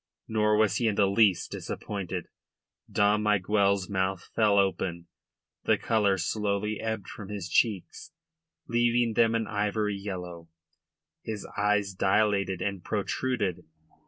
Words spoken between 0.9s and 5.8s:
the least disappointed. Dom Miguel's mouth fell open; the